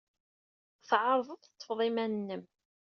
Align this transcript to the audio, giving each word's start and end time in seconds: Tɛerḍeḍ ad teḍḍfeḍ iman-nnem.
Tɛerḍeḍ 0.87 1.29
ad 1.29 1.41
teḍḍfeḍ 1.49 1.79
iman-nnem. 1.87 2.43